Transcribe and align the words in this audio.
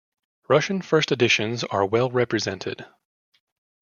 Russian 0.49 0.81
first 0.81 1.11
editions 1.11 1.63
are 1.63 1.85
well 1.85 2.09
represented. 2.09 2.87